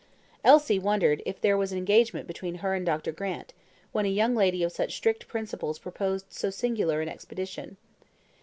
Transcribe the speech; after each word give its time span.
Elsie 0.43 0.79
wondered 0.79 1.21
if 1.27 1.39
there 1.39 1.55
was 1.55 1.71
an 1.71 1.77
engagement 1.77 2.25
between 2.25 2.55
her 2.55 2.73
and 2.73 2.87
Dr. 2.87 3.11
Grant, 3.11 3.53
when 3.91 4.03
a 4.03 4.07
young 4.09 4.33
lady 4.33 4.63
of 4.63 4.71
such 4.71 4.95
strict 4.95 5.27
principles 5.27 5.77
proposed 5.77 6.25
so 6.33 6.49
singular 6.49 7.01
an 7.01 7.07
expedition. 7.07 7.77